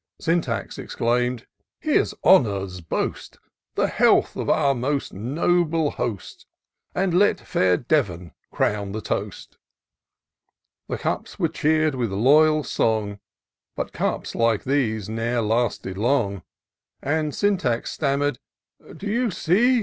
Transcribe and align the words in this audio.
Syntax 0.19 0.79
exclaim'd," 0.79 1.45
Here's 1.87 2.15
Honour's 2.25 2.81
boast; 2.81 3.37
The 3.75 3.85
health 3.85 4.35
of 4.35 4.49
our 4.49 4.73
most 4.73 5.13
noble 5.13 5.91
Host— 5.91 6.47
And 6.95 7.13
let 7.13 7.39
fair 7.39 7.77
Devon 7.77 8.31
crown 8.51 8.93
the 8.93 9.01
toast." 9.01 9.59
The 10.87 10.97
cups 10.97 11.37
were 11.37 11.49
cheer'd 11.49 11.93
with 11.93 12.11
loyal 12.11 12.63
song; 12.63 13.19
But 13.75 13.93
cups 13.93 14.33
like 14.33 14.63
these 14.63 15.07
ne'er 15.07 15.43
lasted 15.43 15.99
long. 15.99 16.41
And 17.03 17.35
Syntax 17.35 17.91
stammer'd," 17.91 18.39
Do 18.97 19.05
you 19.05 19.29
see? 19.29 19.79